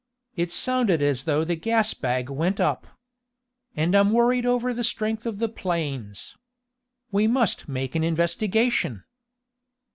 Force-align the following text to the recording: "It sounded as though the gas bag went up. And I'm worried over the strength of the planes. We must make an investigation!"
"It 0.35 0.51
sounded 0.51 1.03
as 1.03 1.25
though 1.25 1.43
the 1.43 1.55
gas 1.55 1.93
bag 1.93 2.27
went 2.27 2.59
up. 2.59 2.87
And 3.75 3.95
I'm 3.95 4.09
worried 4.09 4.47
over 4.47 4.73
the 4.73 4.83
strength 4.83 5.27
of 5.27 5.37
the 5.37 5.47
planes. 5.47 6.35
We 7.11 7.27
must 7.27 7.69
make 7.69 7.93
an 7.93 8.03
investigation!" 8.03 9.03